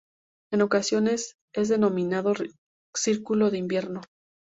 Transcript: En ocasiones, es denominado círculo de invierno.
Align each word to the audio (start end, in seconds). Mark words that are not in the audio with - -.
En 0.51 0.63
ocasiones, 0.63 1.35
es 1.53 1.69
denominado 1.69 2.33
círculo 2.95 3.51
de 3.51 3.59
invierno. 3.59 4.01